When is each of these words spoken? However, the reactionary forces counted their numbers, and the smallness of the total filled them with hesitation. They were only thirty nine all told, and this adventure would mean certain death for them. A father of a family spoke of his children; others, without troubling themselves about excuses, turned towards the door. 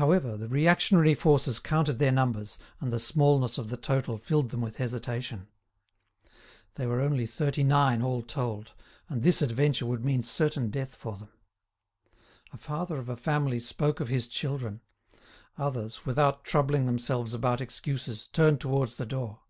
However, 0.00 0.38
the 0.38 0.48
reactionary 0.48 1.12
forces 1.12 1.58
counted 1.58 1.98
their 1.98 2.10
numbers, 2.10 2.56
and 2.80 2.90
the 2.90 2.98
smallness 2.98 3.58
of 3.58 3.68
the 3.68 3.76
total 3.76 4.16
filled 4.16 4.48
them 4.48 4.62
with 4.62 4.76
hesitation. 4.78 5.46
They 6.76 6.86
were 6.86 7.02
only 7.02 7.26
thirty 7.26 7.62
nine 7.62 8.00
all 8.00 8.22
told, 8.22 8.72
and 9.10 9.22
this 9.22 9.42
adventure 9.42 9.84
would 9.84 10.06
mean 10.06 10.22
certain 10.22 10.70
death 10.70 10.94
for 10.94 11.18
them. 11.18 11.28
A 12.50 12.56
father 12.56 12.96
of 12.96 13.10
a 13.10 13.14
family 13.18 13.60
spoke 13.60 14.00
of 14.00 14.08
his 14.08 14.26
children; 14.26 14.80
others, 15.58 16.06
without 16.06 16.44
troubling 16.44 16.86
themselves 16.86 17.34
about 17.34 17.60
excuses, 17.60 18.28
turned 18.28 18.58
towards 18.58 18.94
the 18.96 19.04
door. 19.04 19.40